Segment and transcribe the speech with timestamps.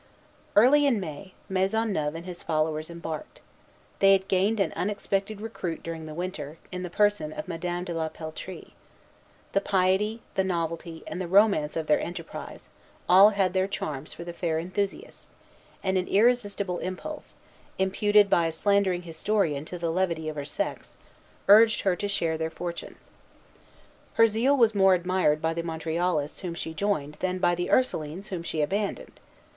[0.55, 3.39] Early in May, Maisonneuve and his followers embarked.
[3.99, 7.93] They had gained an unexpected recruit during the winter, in the person of Madame de
[7.93, 8.73] la Peltrie.
[9.51, 12.69] The piety, the novelty, and the romance of their enterprise,
[13.07, 15.29] all had their charms for the fair enthusiast;
[15.83, 17.37] and an irresistible impulse
[17.77, 20.97] imputed by a slandering historian to the levity of her sex
[21.47, 23.11] urged her to share their fortunes.
[24.15, 28.29] Her zeal was more admired by the Montrealists whom she joined than by the Ursulines
[28.29, 29.19] whom she abandoned.